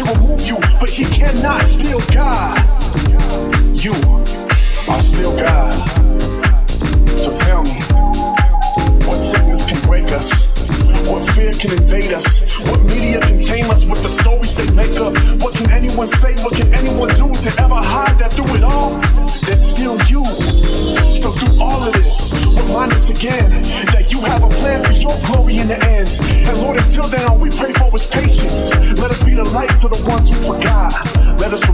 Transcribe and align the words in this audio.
Let 0.00 1.44
us 1.44 2.57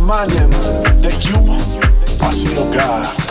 remind 0.05 0.31
that 1.01 1.25
you 1.25 2.25
are 2.27 2.33
still 2.33 2.75
God. 2.75 3.24